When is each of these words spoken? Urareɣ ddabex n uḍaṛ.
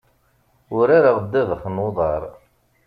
Urareɣ 0.77 1.17
ddabex 1.23 1.63
n 1.69 1.77
uḍaṛ. 1.87 2.23